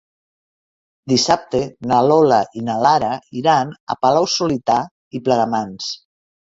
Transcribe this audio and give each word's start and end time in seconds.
Dissabte 1.13 1.61
na 1.91 2.01
Lola 2.07 2.41
i 2.61 2.65
na 2.71 2.79
Lara 2.87 3.13
iran 3.43 3.77
a 3.95 4.01
Palau-solità 4.03 4.83
i 5.21 5.27
Plegamans. 5.31 5.97